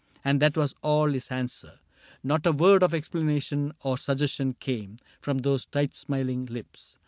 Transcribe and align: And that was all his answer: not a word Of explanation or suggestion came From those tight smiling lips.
And 0.25 0.41
that 0.41 0.57
was 0.57 0.73
all 0.81 1.11
his 1.11 1.29
answer: 1.29 1.79
not 2.23 2.47
a 2.47 2.51
word 2.51 2.81
Of 2.81 2.95
explanation 2.95 3.71
or 3.83 3.99
suggestion 3.99 4.55
came 4.55 4.97
From 5.19 5.37
those 5.37 5.67
tight 5.67 5.93
smiling 5.93 6.47
lips. 6.47 6.97